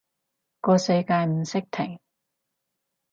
[0.61, 1.99] 個世界唔識停